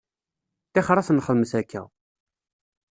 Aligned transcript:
Ṭixer 0.73 0.97
ad 0.97 1.05
t-nxedmet 1.07 1.53
akka. 1.59 1.81